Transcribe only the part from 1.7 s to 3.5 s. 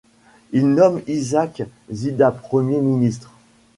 Zida Premier ministre.